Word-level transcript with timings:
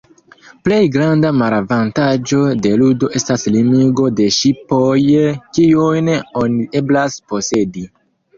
Plej 0.67 0.77
granda 0.93 1.29
malavantaĝo 1.41 2.39
de 2.67 2.71
ludo 2.83 3.09
estas 3.19 3.43
limigo 3.57 4.07
de 4.21 4.27
ŝipoj, 4.39 4.89
kiujn 5.59 6.11
oni 6.43 6.67
eblas 6.83 7.21
posedi. 7.35 7.87